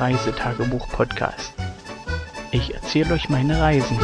[0.00, 1.54] Reisetagebuch-Podcast.
[2.50, 3.98] Ich erzähle euch meine Reisen.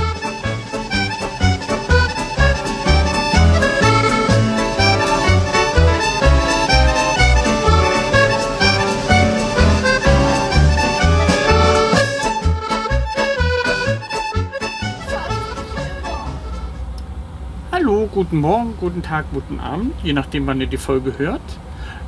[17.73, 21.41] Hallo, guten Morgen, guten Tag, guten Abend, je nachdem, wann ihr die Folge hört.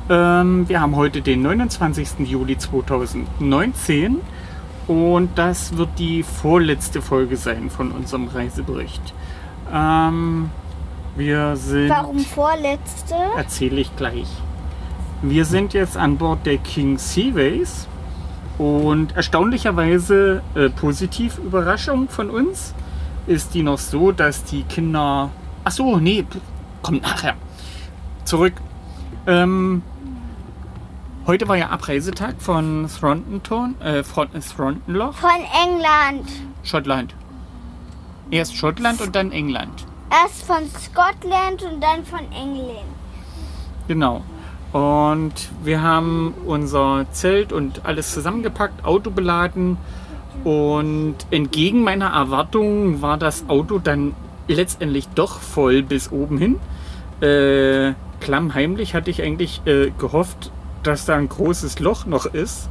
[0.09, 2.19] Ähm, wir haben heute den 29.
[2.27, 4.17] Juli 2019
[4.87, 9.13] und das wird die vorletzte Folge sein von unserem Reisebericht.
[9.71, 10.49] Ähm,
[11.15, 11.89] wir sind.
[11.89, 13.15] Warum vorletzte?
[13.37, 14.27] Erzähle ich gleich.
[15.21, 17.87] Wir sind jetzt an Bord der King Seaways
[18.57, 22.73] und erstaunlicherweise äh, positiv Überraschung von uns
[23.25, 25.29] ist die noch so, dass die Kinder.
[25.63, 26.25] Ach so, nee,
[26.81, 27.35] kommt nachher.
[28.25, 28.53] Zurück.
[29.25, 29.81] Ähm,
[31.25, 35.29] heute war ja Abreisetag von Thronton, äh, von Throntonloch, Von
[35.65, 36.29] England.
[36.63, 37.15] Schottland.
[38.31, 39.85] Erst Schottland und dann England.
[40.09, 42.87] Erst von Scotland und dann von England.
[43.87, 44.23] Genau.
[44.73, 49.77] Und wir haben unser Zelt und alles zusammengepackt, Auto beladen.
[50.43, 54.15] Und entgegen meiner Erwartungen war das Auto dann
[54.47, 56.59] letztendlich doch voll bis oben hin.
[57.21, 62.69] Äh, klammheimlich hatte ich eigentlich äh, gehofft, dass da ein großes Loch noch ist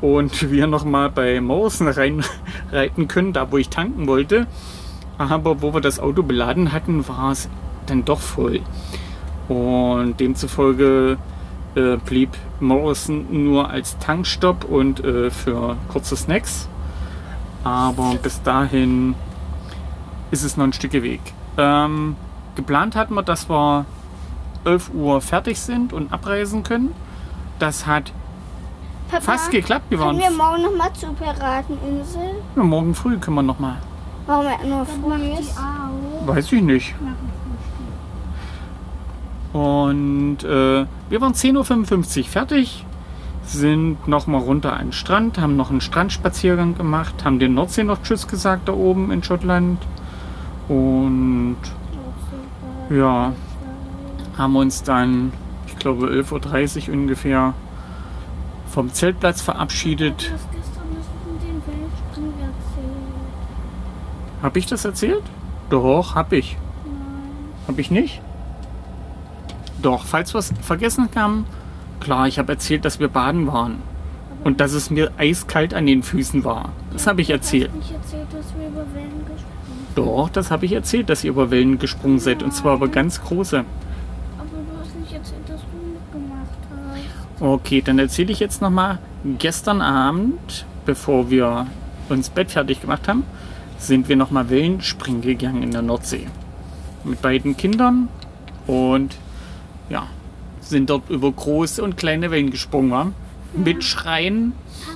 [0.00, 4.46] und wir noch mal bei Morrison reinreiten können, da wo ich tanken wollte.
[5.18, 7.48] Aber wo wir das Auto beladen hatten, war es
[7.86, 8.60] dann doch voll.
[9.48, 11.18] Und demzufolge
[11.74, 12.30] äh, blieb
[12.60, 16.68] Morrison nur als Tankstopp und äh, für kurze Snacks.
[17.64, 19.14] Aber bis dahin
[20.30, 21.20] ist es noch ein Stück Weg.
[21.56, 22.16] Ähm,
[22.54, 23.86] geplant hatten wir, dass wir
[24.66, 26.94] 11 Uhr fertig sind und abreisen können.
[27.58, 28.12] Das hat
[29.10, 29.86] Papa, fast geklappt.
[29.88, 32.34] Wir waren können wir morgen nochmal zur Pirateninsel?
[32.56, 33.76] Ja, morgen früh können wir noch mal.
[34.26, 35.56] Warum er nur früh ist?
[36.26, 36.94] Weiß ich nicht.
[39.52, 42.84] Und äh, wir waren 10.55 Uhr fertig,
[43.44, 48.02] sind nochmal runter an den Strand, haben noch einen Strandspaziergang gemacht, haben den Nordsee noch
[48.02, 49.78] Tschüss gesagt da oben in Schottland.
[50.68, 51.56] Und
[52.90, 53.32] ja,
[54.36, 55.32] haben uns dann,
[55.66, 57.54] ich glaube 11.30 Uhr ungefähr,
[58.70, 60.32] vom Zeltplatz verabschiedet.
[64.42, 65.22] Habe ich das erzählt?
[65.70, 66.56] Doch, hab ich.
[67.66, 68.20] Hab ich nicht?
[69.82, 71.46] Doch, falls was vergessen kam,
[72.00, 73.78] klar, ich habe erzählt, dass wir baden waren.
[74.44, 76.70] Und dass es mir eiskalt an den Füßen war.
[76.92, 77.70] Das habe ich erzählt.
[77.70, 79.96] Hast nicht erzählt, dass wir über Wellen gesprungen sind.
[79.96, 82.44] Doch, das habe ich erzählt, dass ihr über Wellen gesprungen seid.
[82.44, 83.58] Und zwar aber ganz große.
[83.58, 87.25] Aber du hast nicht erzählt, dass du mitgemacht hast.
[87.38, 88.98] Okay, dann erzähle ich jetzt nochmal.
[89.38, 91.66] Gestern Abend, bevor wir
[92.08, 93.24] uns Bett fertig gemacht haben,
[93.78, 96.28] sind wir nochmal Wellen springen gegangen in der Nordsee.
[97.04, 98.08] Mit beiden Kindern
[98.66, 99.16] und
[99.90, 100.06] ja,
[100.60, 102.90] sind dort über große und kleine Wellen gesprungen.
[102.90, 103.12] wa?
[103.52, 104.52] Mit Schreien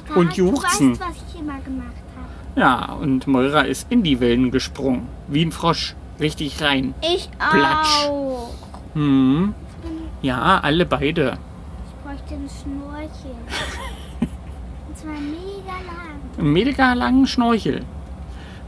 [0.06, 0.94] Papa, und Juchzen.
[0.94, 2.60] Du weißt, was ich immer gemacht habe.
[2.60, 5.08] Ja, und Moira ist in die Wellen gesprungen.
[5.28, 5.94] Wie ein Frosch.
[6.18, 6.94] Richtig rein.
[7.00, 8.06] Ich Platsch.
[8.06, 8.50] auch.
[8.94, 9.54] Hm.
[10.22, 11.38] Ja, alle beide.
[12.32, 13.34] Einen Schnorchel.
[14.88, 16.20] Und zwar mega lang.
[16.38, 17.84] Einen mega langen Schnorchel.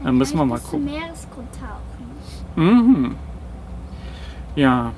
[0.03, 0.83] Dann müssen wir mal gucken.
[0.83, 2.61] Meeresgrund tauchen.
[2.61, 3.15] Mhm.
[4.55, 4.91] Ja,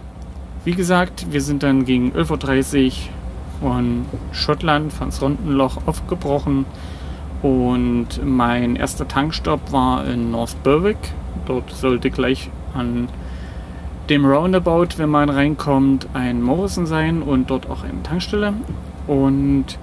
[0.63, 2.91] wie gesagt, wir sind dann gegen 11.30 Uhr
[3.61, 6.65] von Schottland, von Rondenloch aufgebrochen.
[7.43, 10.97] Und mein erster Tankstopp war in North Berwick.
[11.45, 13.09] Dort sollte gleich an
[14.09, 18.53] dem Roundabout, wenn man reinkommt, ein Morrison sein und dort auch eine Tankstelle.
[19.07, 19.77] Und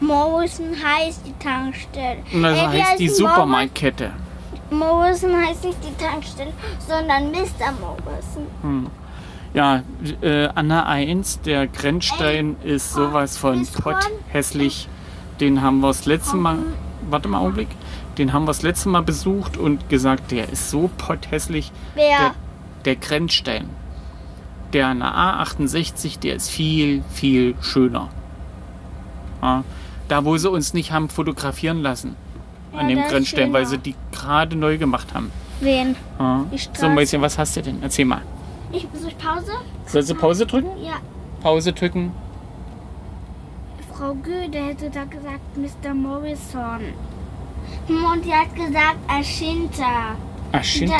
[0.00, 2.18] Morrison heißt die Tankstelle.
[2.32, 4.10] das Äh, wie heißt die Supermarktkette.
[4.70, 6.52] Morrison heißt nicht die Tankstelle,
[6.86, 7.72] sondern Mr.
[7.80, 8.86] Morrison.
[9.54, 9.82] Ja,
[10.22, 13.96] äh, Anna 1, der Grenzstein ist sowas von Miss Horn?
[13.96, 14.88] pott hässlich.
[15.40, 16.58] Den haben wir das letzte Mal,
[17.10, 17.68] warte mal einen Augenblick,
[18.16, 21.72] den haben wir das letzte Mal besucht und gesagt, der ist so pott hässlich.
[21.96, 22.34] Der, Wer?
[22.84, 23.68] Der Grenzstein.
[24.72, 28.08] Der an der A68, der ist viel, viel schöner.
[29.42, 29.64] Ja,
[30.08, 32.16] da, wo sie uns nicht haben fotografieren lassen.
[32.72, 35.30] An Ja, dem der ist Grenzstein, weil sie die gerade neu gemacht haben.
[35.60, 35.94] Wen?
[36.18, 36.44] Ja.
[36.50, 36.88] So, Straße.
[36.88, 37.78] Mäuschen, was hast du denn?
[37.82, 38.22] Erzähl mal.
[38.72, 39.52] Ich, soll ich Pause?
[39.86, 40.70] Sollst du Pause drücken?
[40.82, 40.94] Ja.
[41.42, 42.12] Pause drücken.
[43.92, 45.92] Frau Goethe hätte da gesagt Mr.
[45.94, 46.80] Morrison.
[47.88, 50.16] Und die hat gesagt Ashinta.
[50.52, 50.90] Da, shit.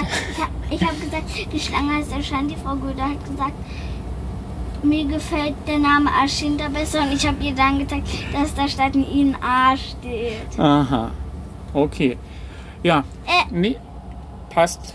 [0.70, 2.56] ich habe hab gesagt, die Schlange heißt Ashanti.
[2.62, 3.54] Frau Goethe hat gesagt
[4.82, 8.94] mir gefällt der Name Ashinta besser und ich habe ihr dann gezeigt, dass da statt
[8.94, 10.58] ein I ein A steht.
[10.58, 11.10] Aha.
[11.72, 12.18] Okay.
[12.82, 13.04] Ja.
[13.26, 13.44] Äh.
[13.50, 13.76] Nee.
[14.50, 14.94] Passt.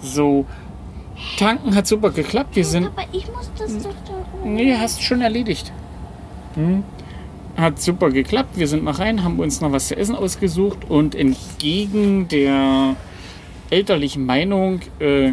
[0.00, 0.46] So.
[1.38, 2.56] Tanken hat super geklappt.
[2.56, 2.86] Wir sind.
[2.86, 4.12] Aber ich muss das doch da
[4.44, 5.72] Nee, hast schon erledigt.
[6.54, 6.82] Hm.
[7.56, 8.56] Hat super geklappt.
[8.56, 12.96] Wir sind noch rein, haben uns noch was zu essen ausgesucht und entgegen der
[13.70, 15.32] elterlichen Meinung äh,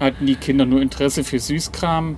[0.00, 2.16] hatten die Kinder nur Interesse für Süßkram,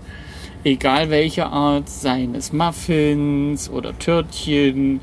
[0.64, 5.00] egal welcher Art, seien es Muffins oder Törtchen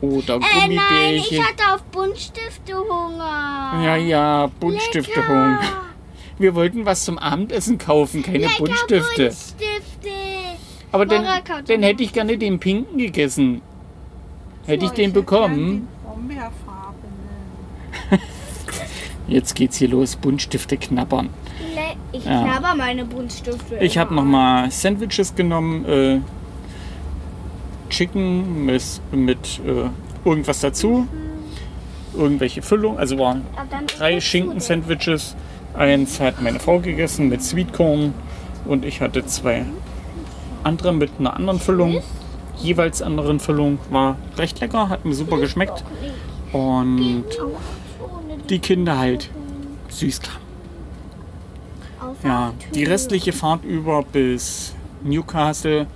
[0.00, 1.36] oder Äh, nein, Gummibärchen.
[1.38, 3.82] ich hatte auf Buntstifte Hunger.
[3.84, 5.20] ja, ja, Buntstifte.
[5.20, 5.60] Lecker.
[6.38, 9.24] Wir wollten was zum Abendessen kaufen, keine Lecker Buntstifte.
[9.24, 9.64] Buntstifte.
[10.92, 11.68] Aber dann noch.
[11.82, 13.60] hätte ich gerne den pinken gegessen.
[14.66, 15.88] Hätte ich den bekommen.
[16.04, 16.50] Brombeerfarbene.
[19.28, 21.30] Jetzt geht's hier los, Buntstifte knabbern.
[21.74, 22.42] Le- Ich Ja.
[22.42, 23.76] knabber meine Buntstifte.
[23.80, 26.20] Ich habe nochmal Sandwiches genommen, äh,
[27.90, 28.82] Chicken mit,
[29.12, 29.88] mit äh,
[30.28, 31.06] irgendwas dazu,
[32.16, 33.42] irgendwelche Füllung, also waren
[33.86, 35.36] ist drei Schinken-Sandwiches.
[35.74, 38.12] Eins hat meine Frau gegessen mit Sweetcorn
[38.64, 39.64] und ich hatte zwei
[40.64, 42.02] andere mit einer anderen Füllung,
[42.58, 43.78] jeweils anderen Füllung.
[43.90, 45.84] War recht lecker, hat mir super geschmeckt
[46.52, 47.24] und
[48.48, 49.30] die Kinder halt
[49.88, 50.40] Süßkram.
[52.00, 55.86] Auf Ja, die restliche Fahrt über bis Newcastle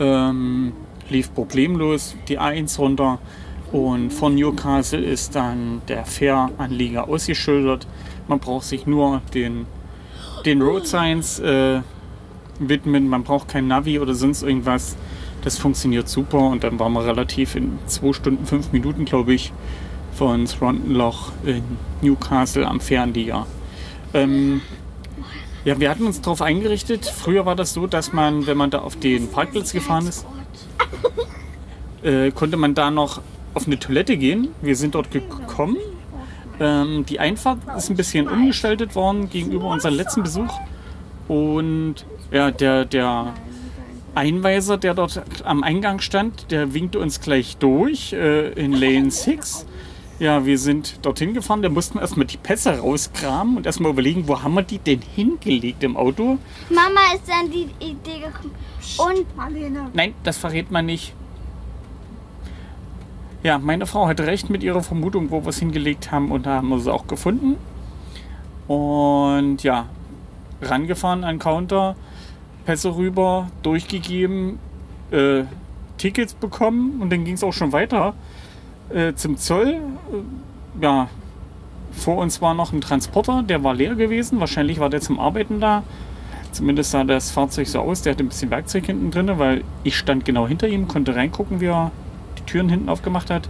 [0.00, 0.72] ähm,
[1.08, 3.18] lief problemlos die A1 runter
[3.72, 7.86] und von Newcastle ist dann der Fähranlieger ausgeschildert.
[8.28, 9.66] Man braucht sich nur den,
[10.44, 11.80] den Road Signs äh,
[12.58, 14.96] widmen, man braucht kein Navi oder sonst irgendwas.
[15.42, 19.52] Das funktioniert super und dann waren wir relativ in 2 Stunden, 5 Minuten, glaube ich,
[20.12, 21.62] von Swantonloch in
[22.00, 23.46] Newcastle am Fähranlieger.
[24.14, 24.62] Ähm,
[25.64, 27.06] ja, wir hatten uns darauf eingerichtet.
[27.06, 30.26] Früher war das so, dass man, wenn man da auf den Parkplatz gefahren ist,
[32.02, 33.22] äh, konnte man da noch
[33.54, 34.48] auf eine Toilette gehen.
[34.60, 35.78] Wir sind dort gekommen.
[36.60, 40.52] Ähm, die Einfahrt ist ein bisschen umgestaltet worden gegenüber unserem letzten Besuch.
[41.28, 43.34] Und ja, der, der
[44.14, 49.66] Einweiser, der dort am Eingang stand, der winkte uns gleich durch äh, in Lane 6.
[50.20, 54.28] Ja, wir sind dorthin gefahren, da mussten wir erstmal die Pässe rauskramen und erstmal überlegen,
[54.28, 56.38] wo haben wir die denn hingelegt im Auto?
[56.70, 58.54] Mama ist dann die Idee gekommen.
[58.98, 61.14] Und Marlene, Nein, das verrät man nicht.
[63.42, 66.56] Ja, meine Frau hatte recht mit ihrer Vermutung, wo wir es hingelegt haben und da
[66.56, 67.56] haben wir es auch gefunden.
[68.68, 69.86] Und ja,
[70.62, 71.96] rangefahren an den Counter,
[72.64, 74.58] Pässe rüber, durchgegeben,
[75.10, 75.44] äh,
[75.98, 78.14] Tickets bekommen und dann ging es auch schon weiter
[78.90, 79.68] äh, zum Zoll.
[79.68, 81.08] Äh, ja,
[81.92, 84.40] vor uns war noch ein Transporter, der war leer gewesen.
[84.40, 85.82] Wahrscheinlich war der zum Arbeiten da.
[86.52, 88.02] Zumindest sah das Fahrzeug so aus.
[88.02, 91.60] Der hatte ein bisschen Werkzeug hinten drin, weil ich stand genau hinter ihm, konnte reingucken,
[91.60, 91.90] wie er
[92.38, 93.48] die Türen hinten aufgemacht hat.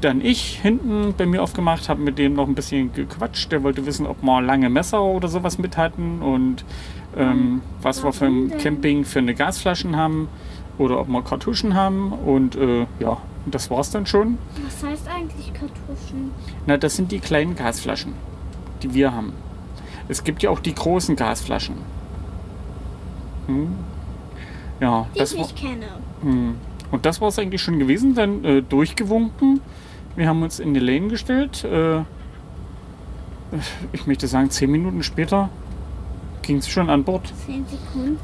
[0.00, 3.50] Dann ich hinten bei mir aufgemacht, habe mit dem noch ein bisschen gequatscht.
[3.52, 6.64] Der wollte wissen, ob wir lange Messer oder sowas mit hatten und
[7.16, 10.28] ähm, was wir für ein Camping für eine Gasflaschen haben
[10.78, 12.12] oder ob wir Kartuschen haben.
[12.12, 14.38] Und äh, ja, das war's dann schon.
[14.64, 16.30] was heißt eigentlich Kartuschen?
[16.66, 18.14] Na, das sind die kleinen Gasflaschen,
[18.82, 19.32] die wir haben.
[20.08, 21.76] Es gibt ja auch die großen Gasflaschen.
[23.46, 23.68] Hm.
[24.80, 25.86] Ja, Die das ich nicht kenne.
[26.22, 26.54] hm.
[26.90, 28.14] und das war es eigentlich schon gewesen.
[28.14, 29.60] Dann äh, durchgewunken.
[30.16, 31.64] Wir haben uns in die Lane gestellt.
[31.64, 32.00] Äh,
[33.92, 35.48] ich möchte sagen, zehn Minuten später
[36.46, 37.32] ging es schon an Bord.
[37.46, 38.18] Zehn Sekunden.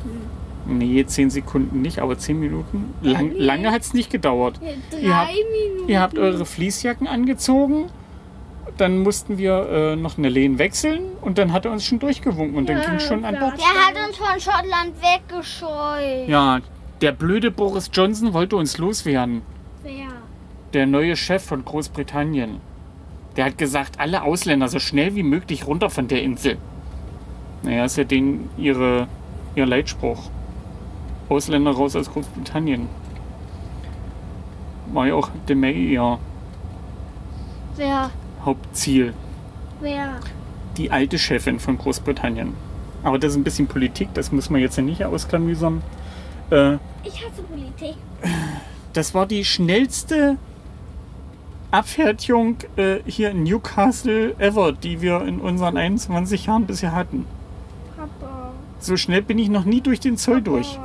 [0.66, 2.94] Nee, zehn Sekunden nicht, aber zehn Minuten.
[3.02, 4.60] Lang, lange hat es nicht gedauert.
[4.90, 5.88] Drei Ihr habt- Minuten.
[5.88, 7.86] Ihr habt eure Fließjacken angezogen.
[8.76, 12.56] Dann mussten wir äh, noch eine Lehne wechseln und dann hat er uns schon durchgewunken
[12.56, 13.54] und dann ging schon an Bord.
[13.58, 16.28] Der hat uns von Schottland weggescheut.
[16.28, 16.60] Ja,
[17.00, 19.42] der blöde Boris Johnson wollte uns loswerden.
[19.82, 20.08] Wer?
[20.72, 22.58] Der neue Chef von Großbritannien.
[23.36, 26.56] Der hat gesagt, alle Ausländer so schnell wie möglich runter von der Insel.
[27.62, 29.06] Naja, ist ja den ihre,
[29.54, 30.30] ihr Leitspruch.
[31.28, 32.88] Ausländer raus aus Großbritannien.
[34.92, 36.18] War ja auch de May ihr
[37.76, 38.10] Wer?
[38.44, 39.14] Hauptziel.
[39.80, 40.16] Wer?
[40.76, 42.54] die alte Chefin von Großbritannien.
[43.02, 45.82] Aber das ist ein bisschen Politik, das muss man jetzt ja nicht ausklamüsern.
[46.50, 47.96] Äh, Ich hasse Politik.
[48.92, 50.36] das war die schnellste
[51.70, 57.26] Abfertigung äh, hier in Newcastle ever, die wir in unseren 21 Jahren bisher hatten.
[58.80, 60.78] So schnell bin ich noch nie durch den Zoll durch.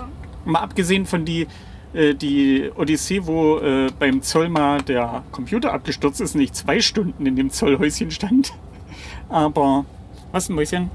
[0.43, 1.47] Mal abgesehen von die,
[1.93, 6.79] äh, die Odyssee, wo äh, beim Zoll mal der Computer abgestürzt ist und ich zwei
[6.81, 8.53] Stunden in dem Zollhäuschen stand.
[9.29, 9.85] Aber,
[10.31, 10.91] was, Mäuschen?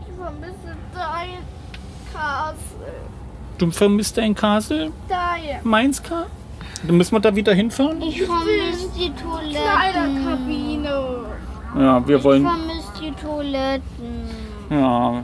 [0.00, 1.28] Ich vermisse Zeit.
[3.58, 5.58] Du vermisst dein Castle, Da, ja.
[5.62, 6.26] Mainz-Ka?
[6.86, 8.00] Dann müssen wir da wieder hinfahren?
[8.00, 9.60] Ich vermisse die Toiletten.
[9.62, 11.24] Kleiderkabine.
[11.78, 12.42] Ja, wir Ich wollen.
[12.42, 13.82] vermisse die Toiletten.
[14.70, 15.22] Ja.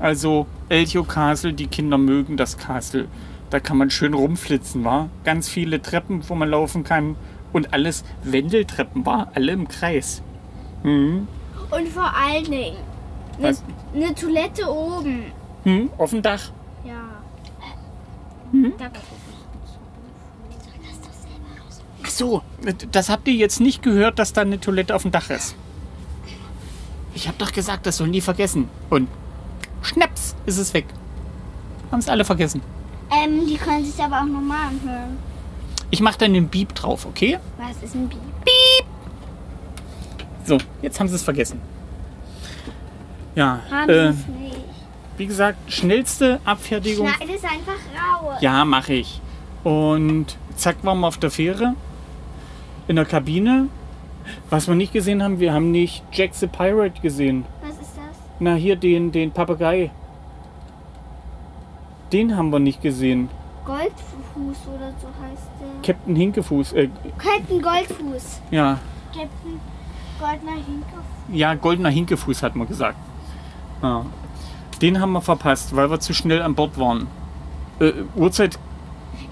[0.00, 3.06] Also, Elcho Castle, die Kinder mögen das Castle.
[3.50, 5.10] Da kann man schön rumflitzen, war?
[5.24, 7.16] Ganz viele Treppen, wo man laufen kann.
[7.52, 9.30] Und alles Wendeltreppen, war?
[9.34, 10.22] Alle im Kreis.
[10.82, 11.28] Hm.
[11.70, 12.76] Und vor allen Dingen
[13.38, 13.56] eine,
[13.94, 15.24] eine Toilette oben.
[15.64, 16.50] Hm, auf dem Dach.
[16.84, 17.02] Ja.
[18.52, 18.72] Mhm.
[18.78, 18.90] Da
[22.02, 22.42] Ach so,
[22.90, 25.54] das habt ihr jetzt nicht gehört, dass da eine Toilette auf dem Dach ist.
[27.14, 28.68] Ich hab doch gesagt, das sollen die vergessen.
[28.88, 29.08] Und
[29.82, 30.86] schnaps ist es weg.
[31.90, 32.62] Haben es alle vergessen.
[33.12, 35.18] Ähm, die können sich aber auch nochmal anhören.
[35.90, 37.38] Ich mach dann den Beep drauf, okay?
[37.58, 38.20] Was ist ein Bieb?
[40.44, 41.60] So, jetzt haben sie es vergessen.
[43.34, 44.20] Ja, Haben äh, nicht.
[45.16, 47.08] wie gesagt, schnellste Abfertigung.
[47.08, 48.38] Schneid es einfach raus.
[48.40, 49.20] Ja, mache ich.
[49.64, 51.74] Und zack, waren wir auf der Fähre.
[52.88, 53.68] In der Kabine.
[54.48, 57.44] Was wir nicht gesehen haben, wir haben nicht Jack the Pirate gesehen.
[58.40, 59.90] Na, hier den, den Papagei.
[62.12, 63.28] Den haben wir nicht gesehen.
[63.66, 65.82] Goldfuß oder so heißt der.
[65.94, 66.72] Captain Hinkefuß.
[66.72, 68.40] Äh, Captain Goldfuß.
[68.50, 68.78] ja,
[69.12, 69.60] Captain
[70.18, 70.86] Goldner Hinke.
[71.32, 72.96] ja, goldener Hinkefuß hat man gesagt.
[73.82, 74.04] Ja.
[74.82, 77.06] Den haben wir verpasst, weil wir zu schnell an Bord waren.
[77.78, 78.58] Äh, Uhrzeit,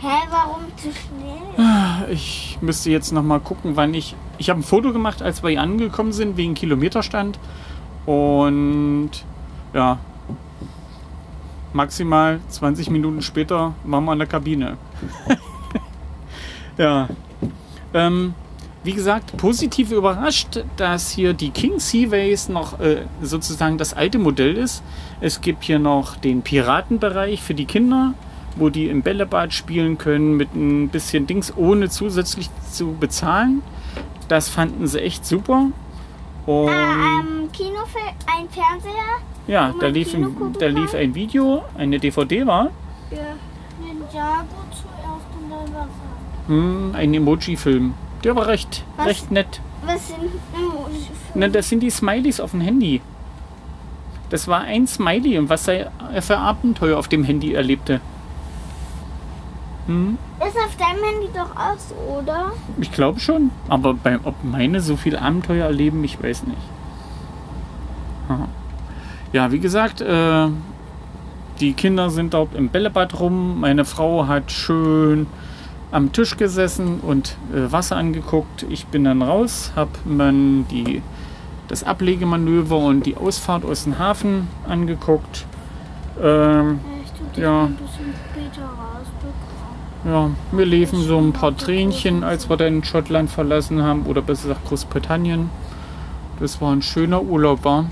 [0.00, 2.12] Hä, warum zu schnell?
[2.12, 4.14] ich müsste jetzt noch mal gucken, wann ich...
[4.36, 7.38] Ich habe ein Foto gemacht, als wir hier angekommen sind, wegen Kilometerstand.
[8.08, 9.10] Und
[9.74, 9.98] ja,
[11.74, 14.78] maximal 20 Minuten später waren wir an der Kabine.
[16.78, 17.10] ja.
[17.92, 18.32] Ähm,
[18.82, 24.56] wie gesagt, positiv überrascht, dass hier die King Seaways noch äh, sozusagen das alte Modell
[24.56, 24.82] ist.
[25.20, 28.14] Es gibt hier noch den Piratenbereich für die Kinder,
[28.56, 33.60] wo die im Bällebad spielen können mit ein bisschen Dings, ohne zusätzlich zu bezahlen.
[34.28, 35.66] Das fanden sie echt super.
[36.46, 38.92] Und Kinofilm, ein Fernseher.
[39.48, 42.70] ja, da lief, Kino ein, da lief ein Video, eine DVD war,
[43.10, 43.18] Ja.
[43.80, 45.88] Ninjago zuerst und dann Wasser.
[46.46, 47.94] hm, ein Emoji-Film.
[48.24, 49.06] Der war recht, Was?
[49.06, 49.60] recht nett.
[49.84, 50.18] Was sind
[50.54, 51.08] Emojis?
[51.34, 53.00] Na, das sind die Smileys auf dem Handy.
[54.30, 58.00] Das war ein Smiley und was er für Abenteuer auf dem Handy erlebte.
[59.86, 62.52] Hm, Ist auf deinem Handy doch auch so, oder?
[62.80, 63.50] ich glaube schon.
[63.68, 66.58] Aber bei, ob meine so viel Abenteuer erleben, ich weiß nicht.
[69.32, 70.47] Ja, wie gesagt, äh,
[71.61, 73.61] die Kinder sind dort im Bällebad rum.
[73.61, 75.26] Meine Frau hat schön
[75.90, 78.66] am Tisch gesessen und äh, Wasser angeguckt.
[78.70, 80.32] Ich bin dann raus, habe mir
[80.70, 81.02] die,
[81.68, 85.47] das Ablegemanöver und die Ausfahrt aus dem Hafen angeguckt.
[86.23, 86.80] Ähm,
[87.37, 87.68] Ja.
[90.04, 94.49] ja, mir liefen so ein paar Tränchen, als wir dann Schottland verlassen haben oder besser
[94.49, 95.50] gesagt Großbritannien.
[96.40, 97.87] Das war ein schöner Urlaub, war.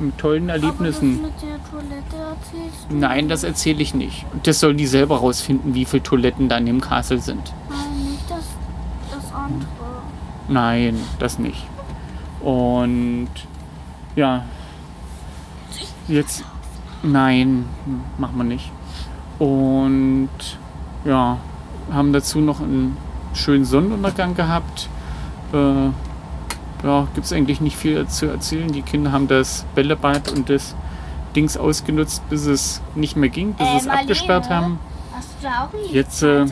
[0.00, 1.20] Mit tollen Erlebnissen.
[1.20, 4.26] Aber das mit der Toilette erzählst du Nein, das erzähle ich nicht.
[4.42, 7.52] Das sollen die selber rausfinden, wie viele Toiletten da in dem Castle sind.
[7.68, 8.44] Nein, nicht das,
[9.12, 9.68] das andere.
[10.48, 11.66] Nein, das nicht.
[12.40, 13.28] Und
[14.16, 14.44] ja,
[16.06, 16.44] jetzt
[17.02, 17.64] nein,
[18.16, 18.70] machen wir nicht.
[19.38, 20.28] Und
[21.04, 21.38] ja,
[21.92, 22.96] haben dazu noch einen
[23.34, 24.88] schönen Sonnenuntergang gehabt.
[25.52, 25.90] Äh,
[26.82, 28.70] ja, gibt es eigentlich nicht viel zu erzählen.
[28.70, 30.74] Die Kinder haben das Bällebad und das
[31.34, 34.78] Dings ausgenutzt, bis es nicht mehr ging, bis sie Äh, es abgesperrt haben.
[35.14, 35.92] Hast du da auch nicht?
[35.92, 36.46] Jetzt, äh?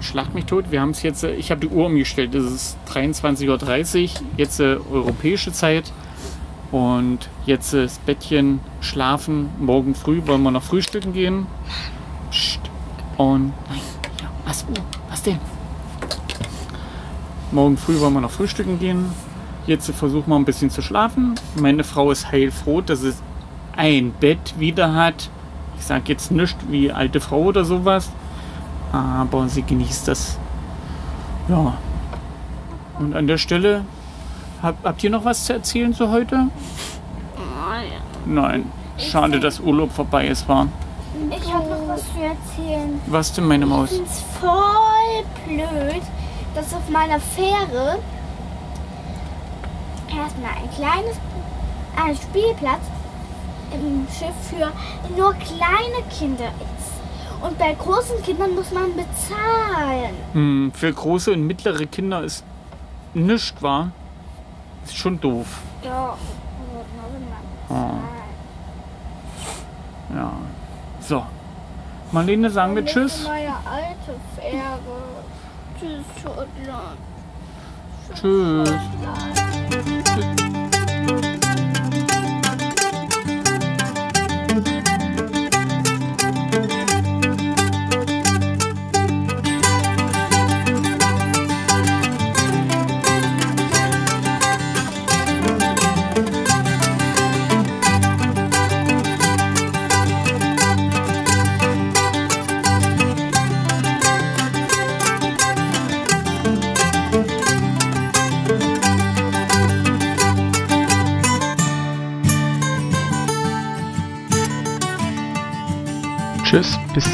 [0.00, 0.66] Schlag mich tot.
[0.70, 2.34] Wir haben es jetzt, äh, ich habe die Uhr umgestellt.
[2.34, 5.92] Es ist 23.30 Uhr, jetzt äh, europäische Zeit.
[6.70, 9.48] Und jetzt äh, das Bettchen schlafen.
[9.58, 11.46] Morgen früh wollen wir noch frühstücken gehen.
[12.30, 12.60] Psst.
[13.16, 13.80] Und nein,
[14.22, 15.38] ja, was, oh, was denn?
[17.50, 19.06] Morgen früh wollen wir noch frühstücken gehen.
[19.68, 21.36] Jetzt versuchen wir ein bisschen zu schlafen.
[21.54, 23.22] Meine Frau ist heilfroh, dass es
[23.76, 25.30] ein Bett wieder hat.
[25.78, 28.10] Ich sage jetzt nicht wie alte Frau oder sowas
[28.92, 30.38] aber sie genießt das.
[31.48, 31.74] Ja.
[32.98, 33.84] Und an der Stelle,
[34.62, 36.48] hab, habt ihr noch was zu erzählen zu heute?
[38.26, 38.70] Nein.
[38.98, 40.66] Schade, dass Urlaub vorbei ist, war.
[41.30, 43.00] Ich habe noch was zu erzählen.
[43.06, 43.90] Was denn, meine Ich Maus?
[43.90, 46.02] finde es voll blöd,
[46.54, 47.98] dass auf meiner Fähre
[50.18, 51.16] erstmal ein kleines
[51.96, 52.82] ein Spielplatz
[53.72, 54.72] im Schiff für
[55.16, 56.92] nur kleine Kinder ist.
[57.42, 60.14] Und bei großen Kindern muss man bezahlen.
[60.32, 62.44] Hm, für große und mittlere Kinder ist
[63.14, 63.90] nichts wahr.
[64.84, 65.46] Ist schon doof.
[65.84, 66.16] Ja,
[67.68, 67.94] man Ah.
[70.14, 70.32] Ja.
[71.00, 71.22] So.
[72.10, 73.24] Marlene, sagen wir Tschüss.
[73.24, 74.78] Meine alte Fähre.
[75.78, 76.98] Tschüss, Schottland.
[78.14, 78.68] Tschüss.
[78.68, 79.47] Tschüss,
[80.16, 80.47] bis zur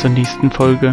[0.08, 0.92] nächsten Folge.